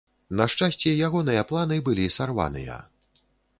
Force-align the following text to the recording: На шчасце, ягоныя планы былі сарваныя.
На 0.37 0.45
шчасце, 0.53 0.93
ягоныя 1.09 1.43
планы 1.53 1.79
былі 1.89 2.09
сарваныя. 2.19 2.83